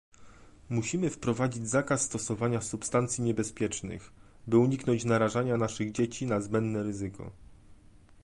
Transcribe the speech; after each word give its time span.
Musimy 0.69 1.09
wprowadzić 1.09 1.67
zakaz 1.67 2.01
stosowania 2.01 2.61
substancji 2.61 3.23
niebezpiecznych, 3.23 4.11
by 4.47 4.57
uniknąć 4.57 5.05
narażania 5.05 5.57
naszych 5.57 5.91
dzieci 5.91 6.25
na 6.25 6.39
zbędne 6.41 6.83
ryzyko 6.83 7.31